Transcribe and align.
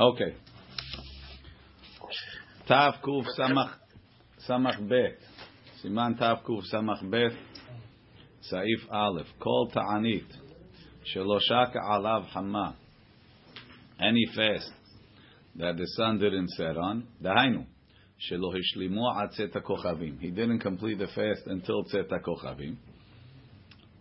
Okay. 0.00 0.34
Tav 2.66 2.94
Kuf 3.04 3.26
Samach 3.38 3.74
Samach 4.48 4.88
Bet. 4.88 5.18
Siman 5.84 6.18
Tav 6.18 6.38
Kuf 6.42 6.62
Samach 6.72 7.02
Bet. 7.10 7.32
Saif 8.50 8.90
Aleph. 8.90 9.26
Kol 9.38 9.70
Ta'anit. 9.70 10.24
Shelosha 11.14 11.76
Alav 11.76 12.24
Hama. 12.28 12.76
Any 14.00 14.24
fast 14.34 14.72
that 15.56 15.76
the 15.76 15.86
sun 15.88 16.18
didn't 16.18 16.48
set 16.52 16.78
on. 16.78 17.06
Dahainu. 17.22 17.66
Shelo 18.30 18.54
Hishlimu 18.54 19.22
Ad 19.22 19.32
Tzeta 19.38 19.62
Kochavim. 19.62 20.18
He 20.18 20.30
didn't 20.30 20.60
complete 20.60 20.98
the 20.98 21.08
fast 21.08 21.42
until 21.44 21.84
Tzeta 21.84 22.22
Kochavim. 22.22 22.76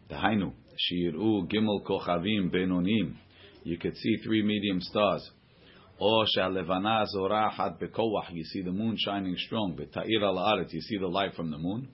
Dahainu. 0.10 0.54
Shiru 0.80 1.46
Gimel 1.52 1.84
Kochavim 1.84 2.50
Benonim. 2.50 3.16
You 3.64 3.78
could 3.78 3.98
see 3.98 4.16
three 4.24 4.44
medium 4.44 4.80
stars. 4.80 5.30
Or 5.99 6.25
Shalevana 6.37 7.07
Zorachat 7.15 7.81
Bekowach. 7.81 8.33
You 8.33 8.45
see 8.45 8.63
the 8.63 8.73
moon 8.73 8.97
shining 8.99 9.37
strong. 9.39 9.77
Beta'ir 9.79 10.23
al 10.23 10.37
Aret. 10.37 10.73
You 10.73 10.81
see 10.81 10.99
the 10.99 11.07
light 11.07 11.35
from 11.35 11.51
the 11.51 11.59
moon. 11.59 11.89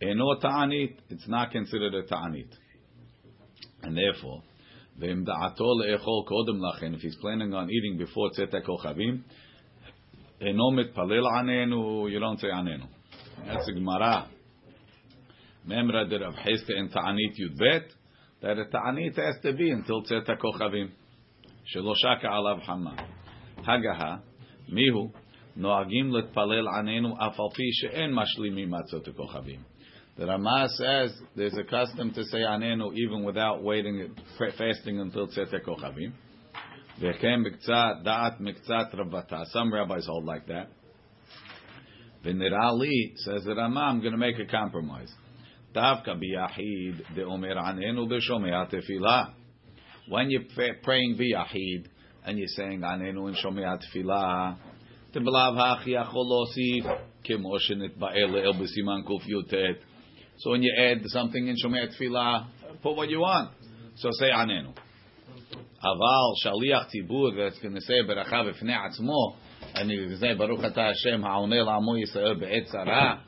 Eno 0.00 0.38
Ta'anit. 0.40 0.96
It's 1.10 1.26
not 1.26 1.50
considered 1.50 1.94
a 1.94 2.02
Ta'anit. 2.02 2.50
And 3.82 3.96
therefore, 3.96 4.42
if 5.00 7.00
he's 7.00 7.16
planning 7.20 7.54
on 7.54 7.70
eating 7.70 7.98
before 7.98 8.30
Tzeta 8.30 8.62
Kochavim, 8.62 9.22
אינו 10.40 10.70
מתפלל 10.70 11.26
עננו, 11.26 12.08
you 12.08 12.20
don't 12.20 12.38
say 12.38 12.50
עננו. 12.50 12.86
That's 13.46 13.68
a 13.68 13.72
Gemara. 13.72 14.28
Memra 15.66 16.08
de 16.08 16.18
Rav 16.18 16.34
Heste 16.34 16.70
in 16.70 16.88
Ta'anit 16.88 17.36
Yudbet, 17.38 17.92
that 18.42 18.58
a 18.58 18.64
Ta'anit 18.64 19.16
has 19.16 19.36
to 19.42 19.52
be 19.52 19.70
until 19.70 20.02
Tzeta 20.02 20.36
Kochavim. 20.38 20.90
שלא 21.64 21.94
שקע 21.94 22.32
עליו 22.32 22.58
חמה. 22.66 23.11
The 30.15 30.25
Rama 30.27 30.67
says 30.69 31.13
there's 31.35 31.57
a 31.57 31.63
custom 31.63 32.11
to 32.13 32.23
say 32.25 32.39
anenu 32.39 32.93
even 32.95 33.23
without 33.23 33.63
waiting, 33.63 34.15
fasting 34.57 34.99
until 34.99 35.27
tzete 35.27 35.61
kochavim. 35.65 36.11
V'chem 37.01 37.45
miktzat 37.45 38.03
da'at 38.05 38.41
miktzat 38.41 38.93
rabata. 38.95 39.45
Some 39.47 39.73
rabbis 39.73 40.05
hold 40.07 40.25
like 40.25 40.45
that. 40.47 40.67
V'nirali 42.25 43.15
says 43.15 43.43
the 43.45 43.55
Rama, 43.55 43.79
I'm 43.79 44.01
going 44.01 44.11
to 44.11 44.17
make 44.17 44.39
a 44.39 44.45
compromise. 44.45 45.11
Davka 45.73 46.19
biyahid 46.21 47.01
de'omer 47.15 47.55
anenu 47.55 48.07
b'shomea 48.07 48.69
tefillah. 48.69 49.33
When 50.09 50.29
you're 50.29 50.43
praying 50.83 51.17
biyahid, 51.17 51.87
and 52.24 52.38
you're 52.38 52.48
saying 52.48 52.80
anenu 52.80 53.28
in 53.28 53.34
shomea 53.34 53.78
tefillah, 53.78 54.54
תבלב 55.10 55.58
הכי 55.58 55.90
יכול 55.90 56.26
להוסיף 56.28 56.84
כמו 57.24 57.58
שנתבאר 57.58 58.26
לאל 58.26 58.52
בסימן 58.52 59.02
ק"י"ט 59.06 59.54
so 60.38 60.50
when 60.50 60.62
you 60.62 60.72
add 60.78 60.98
something 61.06 61.48
in 61.48 61.56
Shomei 61.56 61.88
Tefillah, 61.88 62.46
put 62.80 62.94
what 62.94 63.10
you 63.10 63.18
want. 63.20 63.50
So 63.96 64.10
say 64.12 64.26
Anenu. 64.26 64.72
Aval 65.84 66.34
Shaliach 66.44 66.86
Tibur 66.94 67.36
that's 67.36 67.58
going 67.58 67.74
to 67.74 67.80
say 67.80 68.02
Beracha 68.04 68.52
B'fnei 68.52 68.76
Atzmo, 68.76 69.34
and 69.74 69.90
he's 69.90 69.98
going 69.98 70.10
to 70.10 70.18
say 70.18 70.34
Baruch 70.34 70.60
Ata 70.60 70.92
Hashem 70.94 71.22
Ha'oneh 71.22 71.64
L'Amo 71.64 71.94
Yisrael 71.94 72.38
Be'et 72.38 72.68
Tzara. 72.72 73.20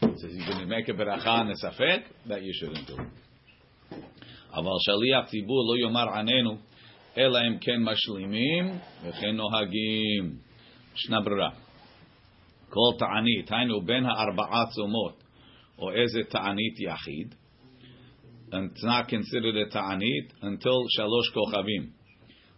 Says 0.00 0.30
he's 0.30 0.44
going 0.46 0.58
to 0.58 0.66
make 0.66 0.88
a 0.88 0.92
Beracha 0.92 1.40
and 1.40 1.50
a 1.50 1.54
Safek, 1.54 2.02
that 2.28 2.42
you 2.42 2.52
shouldn't 2.54 2.86
do. 2.86 2.96
Aval 4.54 4.78
Shaliach 4.86 5.28
Tibur 5.28 5.48
Lo 5.48 5.76
Yomar 5.88 6.08
Anenu, 6.14 6.58
אלא 7.17 7.39
אם 7.47 7.57
כן 7.61 7.83
משלימים 7.83 8.65
וכן 9.03 9.35
נוהגים. 9.35 10.37
ישנה 10.95 11.21
ברירה. 11.21 11.49
כל 12.69 12.97
תענית, 12.99 13.51
היינו 13.51 13.81
בין 13.81 14.05
הארבעה 14.05 14.65
צומות, 14.75 15.23
או 15.79 15.91
איזה 15.91 16.23
תענית 16.29 16.79
יחיד, 16.79 17.35
it's 18.49 18.83
not 18.83 19.09
considered 19.09 19.71
תענית 19.71 20.33
until 20.41 20.79
שלוש 20.89 21.29
כוכבים. 21.33 21.89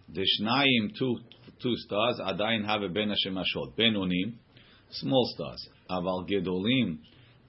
דשניים, 0.09 0.87
two, 0.93 1.21
two 1.59 1.75
stars, 1.87 2.23
עדיין 2.23 2.65
הווה 2.65 2.87
בין 2.87 3.11
השמשות. 3.11 3.75
בינונים, 3.77 4.31
small 4.91 5.25
stars, 5.35 5.89
אבל 5.89 6.25
גדולים, 6.27 6.97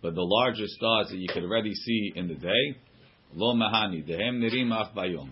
but 0.03 0.15
the 0.15 0.27
larger 0.37 0.67
stars 0.67 1.11
that 1.11 1.19
you 1.19 1.29
could 1.29 1.45
already 1.45 1.75
see 1.75 2.19
in 2.19 2.29
the 2.29 2.43
day, 2.43 2.79
לא 3.37 3.55
מהני, 3.57 4.03
דהם 4.03 4.41
נראים 4.41 4.73
אף 4.73 4.95
ביום. 4.95 5.31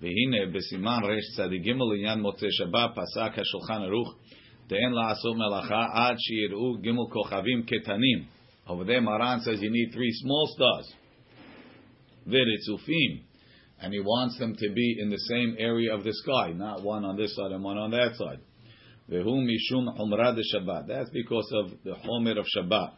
והנה 0.00 0.52
בסימן 0.52 0.98
רש 1.04 1.36
צדיק 1.36 1.62
ג' 1.62 1.78
לעניין 1.92 2.20
מוצאי 2.20 2.52
שבת 2.52 2.90
פסק 2.94 3.38
השולחן 3.38 3.82
ערוך 3.82 4.14
דאין 4.68 4.92
לעשות 4.92 5.36
מלאכה 5.36 5.86
עד 5.94 6.16
שיראו 6.18 6.76
ג' 6.82 7.12
כוכבים 7.12 7.62
קטנים 7.62 8.24
over 8.66 8.84
there, 8.84 9.00
Maran 9.00 9.40
says 9.40 9.60
you 9.60 9.70
need 9.70 9.90
three 9.92 10.12
small 10.12 10.48
stars. 10.54 10.92
Viritzufim. 12.28 13.22
And 13.80 13.92
he 13.92 14.00
wants 14.00 14.38
them 14.38 14.54
to 14.54 14.72
be 14.72 14.96
in 15.00 15.10
the 15.10 15.18
same 15.18 15.56
area 15.58 15.92
of 15.92 16.04
the 16.04 16.12
sky, 16.12 16.52
not 16.52 16.84
one 16.84 17.04
on 17.04 17.16
this 17.16 17.34
side 17.34 17.50
and 17.50 17.64
one 17.64 17.76
on 17.76 17.90
that 17.90 18.14
side. 18.14 18.38
Vehu 19.10 19.44
mishum 19.44 19.98
umrad 19.98 20.38
Shabbat. 20.54 20.86
That's 20.86 21.10
because 21.10 21.52
of 21.54 21.72
the 21.82 21.94
homer 21.94 22.38
of 22.38 22.46
Shabbat, 22.56 22.92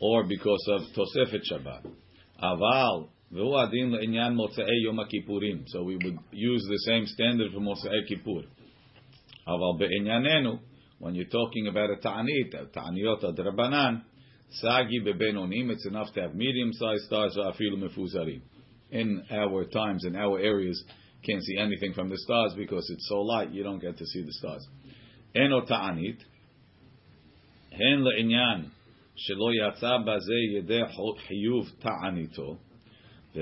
or 0.00 0.24
because 0.24 0.64
of 0.68 0.82
Tosefet 0.96 1.42
Shabbat. 1.50 1.90
Aval 2.40 3.08
so 3.35 3.43
we 5.83 5.97
would 5.97 6.19
use 6.31 6.65
the 6.69 6.79
same 6.85 7.05
standard 7.05 7.51
for 7.51 7.59
Motzei 7.59 8.07
Kippur. 8.07 8.43
Aval 9.45 10.59
when 10.99 11.15
you're 11.15 11.25
talking 11.25 11.67
about 11.67 11.89
a 11.89 11.97
ta'anit, 11.97 12.53
a 12.53 12.65
ta'aniyot 12.67 13.23
adrabanan, 13.25 14.03
Sagi 14.49 15.01
bebenonim, 15.01 15.69
it's 15.69 15.85
enough 15.85 16.13
to 16.13 16.21
have 16.21 16.33
medium-sized 16.33 17.03
stars 17.03 17.35
afilu 17.37 17.77
mefuzarim. 17.77 18.41
In 18.91 19.21
our 19.29 19.65
times, 19.65 20.05
in 20.05 20.15
our 20.15 20.39
areas, 20.39 20.81
can't 21.25 21.43
see 21.43 21.57
anything 21.57 21.93
from 21.93 22.09
the 22.09 22.17
stars 22.17 22.53
because 22.55 22.89
it's 22.89 23.05
so 23.09 23.19
light, 23.21 23.51
you 23.51 23.63
don't 23.63 23.79
get 23.79 23.97
to 23.97 24.05
see 24.05 24.21
the 24.21 24.31
stars. 24.31 24.65
Eno 25.35 25.65
ta'anit, 25.65 26.19
hen 27.71 28.05
le'inyan, 28.05 28.69
shelo 29.29 29.51
yatsa 29.51 30.05
baze 30.05 30.29
yedeh 30.53 30.89
hiyuv 30.95 31.65
ta'anito, 31.83 32.59
So 33.35 33.41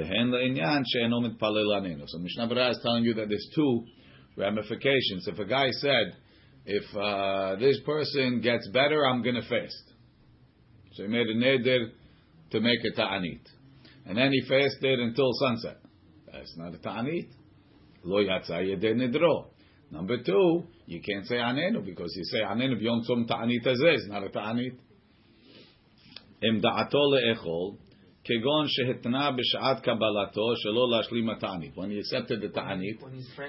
Mishnah 2.18 2.48
Berurah 2.48 2.72
is 2.72 2.80
telling 2.81 3.04
you 3.04 3.14
that 3.14 3.30
there's 3.30 3.48
two 3.54 3.86
ramifications. 4.36 5.28
If 5.28 5.38
a 5.38 5.46
guy 5.46 5.70
said, 5.70 6.16
if 6.66 6.84
uh, 6.96 7.58
this 7.59 7.80
person 7.86 8.42
gets 8.42 8.68
better, 8.70 9.06
I'm 9.06 9.22
going 9.22 9.36
to 9.36 9.44
fast. 9.44 9.94
So 10.94 11.04
he 11.04 11.09
made 11.09 11.28
a 11.28 11.36
neder 11.36 11.92
to 12.52 12.59
make 12.59 12.80
a 12.84 12.92
ta'anit. 13.00 13.42
And 14.08 14.18
then 14.18 14.31
he 14.31 14.42
fasted 14.42 15.00
until 15.00 15.31
sunset. 15.34 15.78
That's 16.31 16.58
not 16.58 16.74
a 16.74 16.78
ta'anit. 16.80 17.30
Lo 18.04 18.18
yatsa 18.24 18.64
yedeh 18.64 18.96
nidro. 18.96 19.52
Number 19.92 20.18
two, 20.24 20.64
you 20.88 21.02
can't 21.02 21.28
say 21.28 21.36
anenu 21.36 21.86
because 21.86 22.12
you 22.16 22.24
say 22.25 22.40
anenu 22.40 22.81
b'yom 22.81 23.04
tzom 23.08 23.28
ta'anit 23.28 23.64
azeh. 23.64 23.94
It's 23.94 24.08
not 24.08 24.24
a 24.24 24.30
ta'anit. 24.30 24.75
Le'echol 26.44 27.78
כגון 28.25 28.66
שהתנה 28.69 29.31
בשעת 29.31 29.81
קבלתו 29.81 30.56
שלא 30.56 30.91
להשלים 30.91 31.31
התענית. 31.31 31.75
When 31.75 31.91
he 31.91 31.99
accepted 31.99 32.41
the 32.43 32.49
ta'anit, 32.49 33.00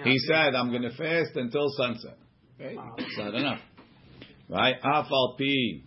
he 0.03 0.17
said, 0.19 0.55
I'm 0.55 0.69
going 0.69 0.83
to 0.83 0.91
fast 0.91 1.35
until 1.35 1.67
sunset. 1.77 2.17
Okay? 2.55 2.77
It's 2.97 3.17
not 3.17 3.35
enough. 3.35 3.61
Right? 4.49 4.75
אף 4.81 5.11
על 5.11 5.37
פי 5.37 5.83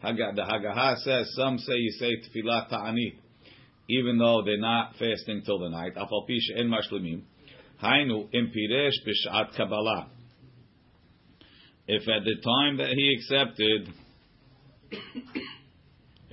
the 0.00 0.42
Haggadah 0.42 0.98
says 0.98 1.34
some 1.34 1.58
say 1.58 1.74
you 1.74 1.90
say 1.98 2.16
tefillah 2.16 2.68
ta'anit, 2.68 3.16
even 3.88 4.18
though 4.18 4.42
they're 4.44 4.60
not 4.60 4.92
fasting 4.92 5.42
till 5.44 5.58
the 5.58 5.70
night. 5.70 5.96
Afal 5.96 6.26
pish 6.26 6.50
en 6.56 6.68
mashlimim. 6.68 7.22
Hainu 7.82 8.28
impiresh 8.32 8.92
b'shat 9.04 9.56
kabbalah. 9.56 10.08
If 11.88 12.02
at 12.02 12.22
the 12.24 12.36
time 12.44 12.76
that 12.76 12.90
he 12.90 13.16
accepted, 13.18 13.88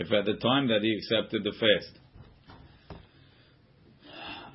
if 0.00 0.10
at 0.10 0.24
the 0.24 0.36
time 0.36 0.66
that 0.68 0.80
he 0.80 0.96
accepted 0.96 1.44
the 1.44 1.52
fast, 1.52 1.98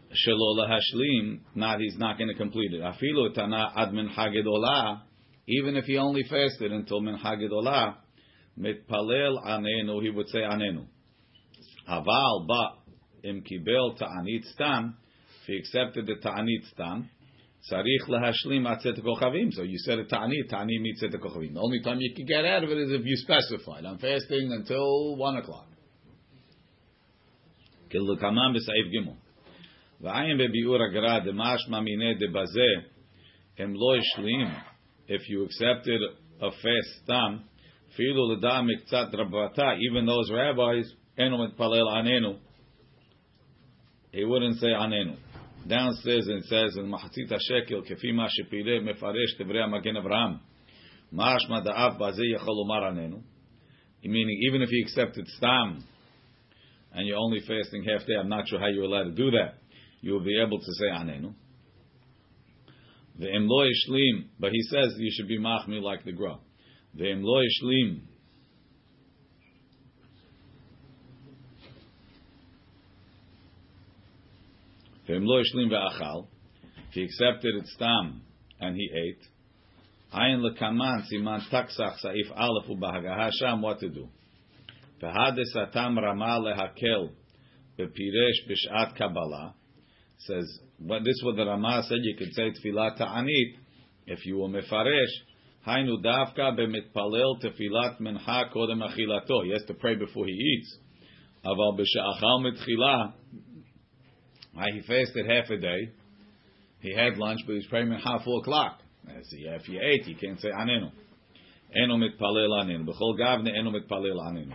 shelo 0.10 0.68
hashlim, 0.68 1.42
not 1.54 1.80
he's 1.80 1.98
not 2.00 2.18
going 2.18 2.30
to 2.30 2.34
complete 2.34 2.74
it. 2.74 2.82
Afilu 2.82 3.32
tana 3.36 3.72
ad 3.78 3.94
min 3.94 4.10
hagedolah, 4.10 5.02
even 5.48 5.76
if 5.76 5.86
he 5.86 5.98
only 5.98 6.24
fasted 6.24 6.72
until 6.72 7.00
min 7.00 7.16
hagedolah, 7.16 7.94
mitpalel 8.60 9.46
anenu, 9.46 10.02
he 10.02 10.10
would 10.10 10.28
say 10.30 10.40
anenu. 10.40 10.88
Aval, 11.88 12.48
but 12.48 13.30
im 13.30 13.44
kibel 13.44 13.96
ta'anit 14.00 14.46
stam, 14.52 14.98
if 15.42 15.46
he 15.46 15.58
accepted 15.58 16.08
the 16.08 16.16
ta'anit 16.16 16.66
stam, 16.74 17.08
sarich 17.71 18.09
lahashlim 18.09 18.67
atzet 18.67 18.99
kochavim. 19.01 19.53
So 19.53 19.63
you 19.63 19.79
said 19.79 19.99
a 19.99 20.05
ta'anit, 20.05 20.51
ta'anit 20.51 20.81
meets 20.81 21.03
at 21.03 21.11
kochavim. 21.13 21.55
The 21.55 21.61
only 21.61 21.81
time 21.83 22.01
you 22.01 22.15
can 22.15 22.27
get 22.27 22.45
out 22.45 22.65
of 22.65 22.71
it 22.71 22.79
is 22.79 22.93
if 22.93 23.05
you 23.05 23.17
specified. 23.17 23.85
I'm 23.85 23.99
fasting 23.99 24.51
until 24.53 25.17
one 25.17 25.37
o'clock. 25.37 25.67
כדלקמן 27.91 28.53
בסעיף 28.55 28.87
ג' 28.87 29.11
ועין 30.01 30.39
בביאור 30.39 30.79
הגרא 30.83 31.19
דמשמע 31.19 31.81
מיניה 31.81 32.15
דבזה 32.15 32.71
הם 33.59 33.75
לא 33.75 33.97
השלים 33.99 34.47
if 35.09 35.29
you 35.29 35.45
accepted 35.45 36.01
a 36.41 36.51
fast 36.53 36.91
stam, 37.03 37.43
filu 37.99 38.37
l'da 38.37 38.63
miktzat 38.63 39.13
rabata, 39.13 39.77
even 39.81 40.07
those 40.07 40.31
rabbis, 40.31 40.87
enu 41.19 41.37
mitpalel 41.37 41.89
anenu, 41.89 42.39
he 44.13 44.25
wouldn't 44.25 44.57
say 44.61 44.69
anenu. 44.69 45.17
downstairs 45.68 46.28
and 46.28 46.44
says, 46.46 46.78
"In 46.78 46.92
mahatzit 46.92 47.30
shekel 47.50 47.84
kefi 47.84 48.14
ma 48.14 48.28
shepireh 48.28 48.82
mefaresh 48.82 49.40
tevrei 49.40 49.70
magen 49.70 49.96
Avraham, 49.96 50.40
mashma 51.14 51.66
da'av 51.66 52.00
bazeh 52.00 52.38
yachol 52.38 52.66
anenu." 52.68 53.24
Meaning, 54.04 54.40
even 54.48 54.62
if 54.62 54.70
you 54.72 54.84
accepted 54.84 55.28
stam, 55.30 55.84
and 56.94 57.08
you're 57.08 57.18
only 57.18 57.40
fasting 57.40 57.84
half 57.84 58.06
day, 58.06 58.14
I'm 58.20 58.30
not 58.30 58.48
sure 58.48 58.60
how 58.60 58.68
you're 58.68 58.84
allowed 58.84 59.06
to 59.06 59.12
do 59.12 59.32
that. 59.32 59.56
You 60.02 60.14
will 60.14 60.24
be 60.24 60.40
able 60.40 60.60
to 60.60 60.74
say 60.74 60.86
anenu. 60.92 61.34
the 63.18 63.28
Imlo 63.28 63.68
yishlim, 63.68 64.28
but 64.40 64.52
he 64.52 64.62
says 64.64 64.96
you 64.98 65.12
should 65.12 65.28
be 65.28 65.40
machmir 65.40 65.82
like 65.82 66.04
the 66.06 66.12
Gra. 66.12 66.38
the 66.94 67.06
Imlo 67.06 67.44
yishlim 67.44 68.02
If 75.18 76.94
he 76.94 77.04
accepted 77.04 77.56
it 77.56 77.68
stam 77.68 78.22
and 78.60 78.76
he 78.76 78.90
ate, 78.94 79.22
ayin 80.14 80.42
lekaman 80.42 81.04
siman 81.12 81.42
taksach 81.50 81.96
saif 82.04 82.32
aleph 82.36 82.68
ubahagaha 82.68 83.32
sham 83.40 83.62
what 83.62 83.80
to 83.80 83.90
do. 83.90 84.10
V'hades 85.02 85.56
atam 85.56 85.98
rama 85.98 86.40
lehakel 86.42 87.12
bepiresh 87.80 88.50
b'shat 88.50 88.98
kabbalah. 88.98 89.54
Says 90.20 90.60
but 90.80 91.04
this 91.04 91.22
what 91.24 91.36
the 91.36 91.46
Rama 91.46 91.84
said 91.88 92.00
you 92.02 92.16
could 92.18 92.34
say 92.34 92.52
tefillah 92.52 92.98
ta'anit 92.98 93.56
if 94.08 94.26
you 94.26 94.38
were 94.38 94.50
mefaresh 94.50 95.14
haynu 95.66 96.04
davka 96.04 96.58
b'mitpalel 96.58 97.42
tefilat 97.42 98.02
mincha 98.02 98.54
kodem 98.54 98.82
achilato 98.82 99.46
he 99.46 99.52
has 99.52 99.64
to 99.68 99.74
pray 99.74 99.96
before 99.96 100.26
he 100.26 100.34
eats. 100.34 100.78
Aval 101.46 101.80
b'sha'achal 101.80 103.14
Right? 104.56 104.74
He 104.74 104.82
fasted 104.82 105.30
half 105.30 105.50
a 105.50 105.58
day. 105.58 105.92
He 106.80 106.94
had 106.94 107.18
lunch, 107.18 107.42
but 107.46 107.54
he 107.54 107.58
was 107.58 107.68
praying 107.68 107.92
at 107.92 108.02
half 108.02 108.24
four 108.24 108.40
o'clock. 108.40 108.80
As 109.08 109.28
he, 109.30 109.46
if 109.46 109.68
you 109.68 109.80
ate, 109.82 110.08
you 110.08 110.16
can't 110.16 110.40
say 110.40 110.50
anenu. 110.50 110.92
Eno 111.76 111.98
mitpalel 111.98 112.64
anenu. 112.64 112.86
B'chol 112.86 113.20
gavne 113.20 113.50
eno 113.58 113.72
mitpalel 113.72 114.20
anenu. 114.20 114.54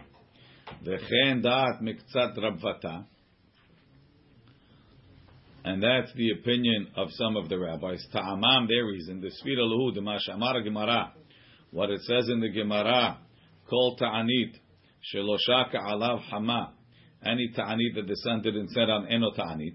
V'chen 0.85 1.45
da'at 1.45 1.83
miktzat 1.83 2.37
rabvata. 2.39 3.05
And 5.63 5.83
that's 5.83 6.13
the 6.15 6.31
opinion 6.31 6.89
of 6.97 7.09
some 7.13 7.37
of 7.37 7.49
the 7.49 7.59
rabbis. 7.59 8.07
Ta'amam, 8.15 8.67
their 8.67 8.87
reason. 8.87 9.21
The 9.21 9.29
Sfira 9.29 9.61
Luhu, 9.61 9.95
the 9.95 10.01
Mashamar 10.01 10.65
Gemara. 10.65 11.13
What 11.71 11.91
it 11.91 12.01
says 12.03 12.29
in 12.31 12.41
the 12.41 12.49
Gemara, 12.49 13.19
Kol 13.69 13.97
Ta'anit, 13.97 14.55
Sheloshaka 15.15 15.77
Alav 15.77 16.21
Hama. 16.23 16.73
Any 17.23 17.51
Ta'anit 17.55 17.95
that 17.97 18.07
the 18.07 18.17
sun 18.17 18.41
didn't 18.41 18.71
set 18.71 18.89
on 18.89 19.07
Eno 19.09 19.33
Ta'anit. 19.33 19.75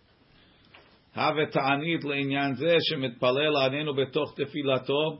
A 1.15 1.33
ta'anit 1.51 2.03
le'inyan 2.03 2.57
zeh 2.57 2.79
shemitpalel 2.89 3.55
anenu 3.55 3.93
betoch 3.93 4.33
tefilato 4.37 5.19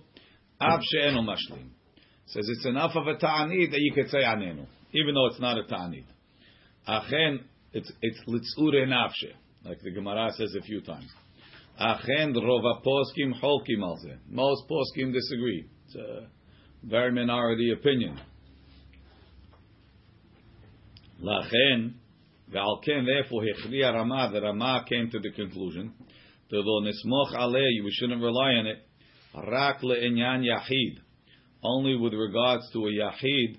av 0.60 0.80
she'enu 0.82 1.22
mashlim. 1.22 1.70
Says 2.28 2.48
it's 2.48 2.66
enough 2.66 2.96
of 2.96 3.08
a 3.08 3.18
ta'anit 3.18 3.72
that 3.72 3.80
you 3.80 3.94
could 3.94 4.10
say 4.10 4.20
anenu, 4.24 4.66
even 4.94 5.14
though 5.14 5.28
it's 5.28 5.40
not 5.40 5.58
a 5.58 5.64
ta'anit. 5.64 6.06
Achen, 6.88 7.44
it's 7.74 7.92
it's 8.02 8.20
litzure 8.28 8.88
nafshe, 8.88 9.34
like 9.66 9.82
the 9.82 9.92
Gemara 9.92 10.32
says 10.32 10.56
a 10.58 10.62
few 10.62 10.82
times. 10.82 11.10
Achen 11.78 12.34
rova 12.36 12.82
poskim 12.86 13.34
holkim 13.42 13.82
alze. 13.82 14.18
Most 14.30 14.64
poskim 14.70 15.12
disagree. 15.12 15.66
It's 15.88 15.96
a 15.96 16.28
very 16.84 17.12
minority 17.12 17.72
opinion. 17.74 18.18
Lachen, 21.22 21.96
V'alken, 22.54 23.06
therefore, 23.06 23.44
hechriya 23.44 23.94
Rama, 23.94 24.30
the 24.34 24.42
Rama 24.42 24.86
came 24.88 25.10
to 25.10 25.20
the 25.20 25.32
conclusion, 25.32 25.94
tevol 26.52 26.86
nismoch 26.86 27.34
alei, 27.34 27.84
we 27.84 27.92
shouldn't 27.92 28.22
rely 28.22 28.52
on 28.54 28.68
it, 28.68 28.80
rak 29.36 29.82
le'enyan 29.82 30.44
yachid, 30.44 30.98
only 31.64 31.96
with 31.96 32.14
regards 32.14 32.70
to 32.74 32.80
a 32.80 32.92
yachid, 32.92 33.58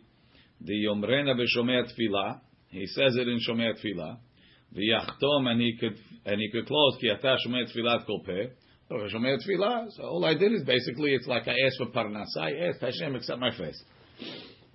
the 0.61 0.85
yomrena 0.87 1.35
b'shomei 1.35 1.85
tefillah, 1.85 2.41
he 2.69 2.87
says 2.87 3.17
it 3.17 3.29
in 3.29 3.39
shomei 3.49 3.73
The 3.81 4.81
v'yachtom, 4.81 5.49
and 5.49 5.61
he 5.61 5.77
could, 5.81 5.97
and 6.27 6.41
he 6.41 6.50
could 6.50 6.67
close, 6.67 6.99
ki 7.00 7.11
ata 7.11 7.37
shomei 7.47 7.65
tefillah 7.75 8.06
kol 8.06 8.23
peh, 8.25 8.49
Shomer 8.93 9.38
Tefillah. 9.38 9.87
So 9.93 10.03
all 10.03 10.25
I 10.25 10.35
did 10.35 10.53
is 10.53 10.65
basically, 10.65 11.15
it's 11.15 11.27
like 11.27 11.49
I 11.49 11.55
asked 11.67 11.79
for 11.79 11.87
parnasa. 11.87 12.37
I 12.38 12.69
asked 12.69 12.81
Hashem, 12.81 13.15
accept 13.15 13.41
my 13.41 13.56
face. 13.56 13.83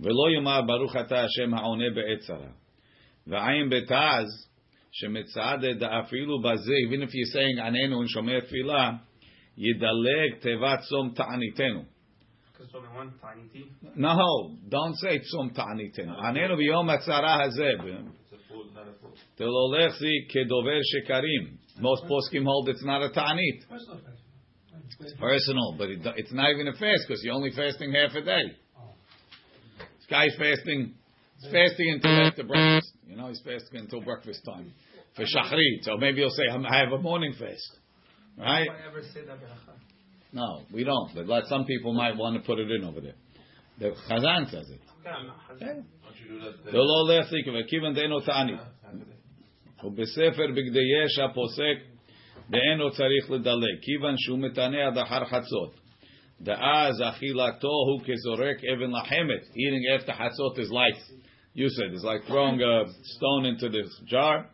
Ve'lo 0.02 0.36
yomar 0.36 0.66
baruch 0.66 0.96
ata 0.96 1.28
Hashem 1.28 1.52
ha'oneh 1.52 1.94
be'etzara. 1.94 2.52
V'ayim 3.29 3.71
betaz 3.71 4.27
shemitzade 5.03 5.79
da'afilu 5.81 6.41
bazeh. 6.44 6.88
Even 6.88 7.01
if 7.03 7.09
you're 7.13 7.27
saying 7.31 7.57
anenu 7.57 8.00
and 8.00 8.09
shomer 8.15 8.41
tefillah, 8.41 9.00
yidaleg 9.57 10.41
tevat 10.44 10.83
tzom 10.91 11.15
ta'anitenu. 11.15 11.85
Because 12.53 12.74
only 12.75 12.89
one 12.89 13.13
ta'aniti? 13.21 13.95
No, 13.95 14.56
don't 14.69 14.95
say 14.95 15.19
tzom 15.19 15.56
ta'anitenu. 15.56 16.15
Anenu 16.24 16.57
b'yom 16.57 16.88
ha'tzara 16.88 17.47
hazeh. 17.47 18.07
Telolech 19.39 19.97
zi 20.00 20.27
kedover 20.33 20.79
shekarim. 20.95 21.57
Most 21.79 22.03
poskim 22.06 22.44
hold 22.44 22.69
it's 22.69 22.83
not 22.83 23.03
a 23.03 23.09
ta'anit. 23.09 23.63
It's 25.00 25.13
personal, 25.19 25.75
but 25.77 25.89
it, 25.89 26.00
it's 26.15 26.33
not 26.33 26.50
even 26.51 26.68
a 26.69 26.71
fast 26.71 27.03
because 27.07 27.21
you're 27.24 27.35
only 27.35 27.51
fasting 27.51 27.94
half 27.94 28.15
a 28.15 28.21
day. 28.21 28.56
Oh. 28.79 28.95
This 29.77 30.07
guy's 30.09 30.35
fasting 30.39 30.95
he's 31.41 31.50
fasting 31.53 31.91
until 31.94 32.26
after 32.26 32.45
breakfast. 32.45 32.92
You 33.07 33.16
know, 33.16 33.28
he's 33.28 33.42
fasting 33.45 33.81
until 33.81 34.00
breakfast 34.00 34.40
time 34.45 34.73
for 35.16 35.25
shachrit. 35.25 35.83
So 35.83 35.97
maybe 35.97 36.21
he'll 36.21 36.31
say, 36.31 36.45
"I 36.49 36.78
have 36.78 36.92
a 36.92 36.99
morning 36.99 37.33
fast." 37.33 37.78
Right? 38.38 38.69
No, 40.33 40.62
we 40.73 40.85
don't. 40.85 41.14
But 41.14 41.26
like 41.26 41.45
some 41.47 41.64
people 41.66 41.92
might 41.92 42.16
want 42.16 42.37
to 42.37 42.42
put 42.47 42.59
it 42.59 42.71
in 42.71 42.85
over 42.85 43.00
there. 43.00 43.19
The 43.78 43.90
Chazan 44.09 44.50
says 44.50 44.71
it. 44.71 44.81
לא 46.73 47.09
להחזיק, 47.09 47.47
וכיוון 47.49 47.95
דאינו 47.95 48.21
תענית. 48.21 48.61
ובספר 49.85 50.47
בגדי 50.57 51.04
ישע 51.04 51.28
פוסק 51.35 51.78
ואינו 52.50 52.90
צריך 52.90 53.31
לדלג, 53.31 53.78
כיוון 53.83 54.14
שהוא 54.19 54.38
מתענה 54.38 54.87
עד 54.87 54.99
אחר 54.99 55.25
חצות. 55.25 55.75
דאז 56.40 57.02
אכילתו 57.02 57.69
הוא 57.69 58.00
כזורק 58.04 58.64
אבן 58.64 58.90
לחמת. 58.90 59.42
Eating 59.42 60.00
after 60.00 60.12
חצות 60.12 60.59
is 60.59 60.71
like, 60.71 60.99
You 61.58 61.70
said 61.70 61.88
it's 61.92 62.04
like 62.04 62.24
throwing 62.28 62.62
a 62.62 62.84
stone 63.02 63.46
into 63.46 63.68
this 63.70 63.90
jar. 64.06 64.48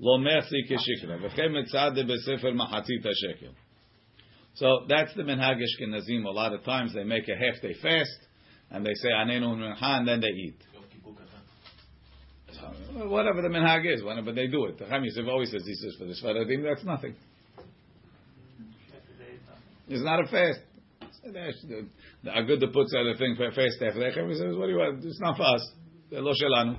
Lo 0.00 0.18
mersi 0.18 0.68
kishikra. 0.68 1.20
V'chem. 1.22 1.54
So 4.54 4.84
that's 4.88 5.14
the 5.14 5.22
minhag 5.22 5.60
Ashkenazim. 5.62 6.24
A 6.24 6.30
lot 6.30 6.52
of 6.52 6.64
times 6.64 6.94
they 6.94 7.04
make 7.04 7.28
a 7.28 7.36
half 7.36 7.62
day 7.62 7.74
fast 7.80 8.10
and 8.72 8.84
they 8.84 8.92
say 8.94 9.08
anenu 9.08 9.56
mincha 9.56 9.98
and 9.98 10.08
then 10.08 10.20
they 10.20 10.26
eat. 10.26 10.56
So, 12.50 13.06
whatever 13.06 13.40
the 13.40 13.48
minhag 13.48 13.94
is, 13.94 14.02
whatever 14.02 14.32
they 14.32 14.48
do 14.48 14.64
it. 14.64 14.80
The 14.80 14.86
Chaim 14.86 15.04
yisuf 15.04 15.28
always 15.28 15.52
says 15.52 15.62
this 15.64 15.80
is 15.80 15.96
for 15.96 16.06
the 16.06 16.14
Sfaradim 16.14 16.64
that's 16.64 16.84
nothing. 16.84 17.14
It's 19.86 20.02
not 20.02 20.24
a 20.24 20.26
fast. 20.26 20.58
The 21.22 22.30
Aguda 22.30 22.72
puts 22.72 22.92
out 22.96 23.06
a 23.06 23.16
thing 23.16 23.36
for 23.36 23.46
a 23.46 23.52
fast 23.52 23.80
after 23.80 24.00
that. 24.00 24.28
He 24.28 24.34
says, 24.34 24.56
"What 24.56 24.66
do 24.66 24.72
you 24.72 24.78
want? 24.78 25.04
It's 25.04 25.20
not 25.20 25.36
for 25.36 25.44
us." 25.44 25.72
זה 26.09 26.21
לא 26.21 26.33
שלנו. 26.33 26.73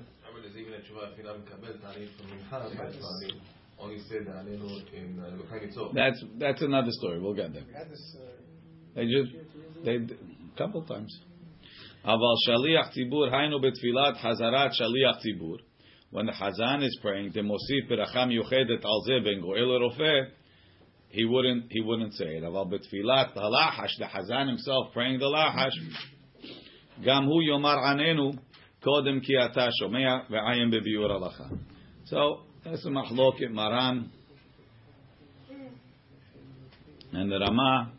That's 5.93 6.21
that's 6.39 6.63
another 6.63 6.91
story. 6.91 7.19
We'll 7.21 7.35
get 7.35 7.53
there. 7.53 7.67
They 8.95 9.07
just 9.07 9.31
they 9.85 9.97
a 9.97 10.57
couple 10.57 10.83
times. 10.83 11.13
אבל 12.05 12.35
שליח 12.47 12.89
ציבור 12.91 13.27
היינו 13.27 13.61
בתפילת 13.61 14.17
חזרת 14.17 14.73
שליח 14.73 15.19
ציבור 15.19 15.57
when 16.15 16.27
the 16.27 16.33
Hazan 16.33 16.85
is 16.85 16.97
praying, 17.03 17.33
the 17.35 17.41
Mosif 17.41 17.91
Beracham 17.91 18.31
Yuchedet 18.31 18.85
Al 18.85 19.05
Zeh 19.09 19.25
Ben 19.25 19.41
Goel 19.41 19.81
Rofeh, 19.81 20.29
he 21.09 21.25
wouldn't 21.25 21.65
he 21.71 21.81
wouldn't 21.81 22.15
say 22.15 22.37
it. 22.37 22.45
Aval 22.45 22.73
betfilat 22.73 23.37
halachash, 23.37 23.99
the 23.99 24.05
Hazan 24.05 24.47
himself 24.47 24.93
praying 24.93 25.19
the 25.19 25.25
lahash, 25.25 25.73
gam 27.05 27.25
hu 27.25 27.43
yomar 27.43 27.79
anenu, 27.79 28.39
Kodim 28.84 29.22
ki 29.22 29.38
ata 29.38 29.70
shomea 29.82 30.30
ve'ayim 30.30 30.72
bebiur 30.72 31.10
halacha. 31.10 31.58
So, 32.06 32.42
that's 32.64 32.86
a 32.86 32.90
mahloket 32.90 33.52
maran. 33.52 34.12
And 37.12 37.32
the 37.32 37.40
Rama, 37.40 37.92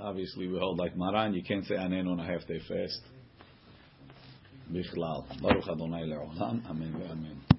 obviously 0.00 0.48
we 0.48 0.58
hold 0.58 0.78
like 0.78 0.96
Maran, 0.96 1.32
you 1.32 1.42
can't 1.42 1.64
say 1.64 1.76
anen 1.76 2.06
on 2.06 2.20
a 2.20 2.24
half 2.24 2.46
day 2.46 2.60
fast. 2.68 3.00
Bichlal. 4.70 5.24
Baruch 5.40 5.68
Adonai 5.68 6.02
le'olam. 6.02 6.64
Amen 6.66 6.92
ve'amen. 6.92 7.53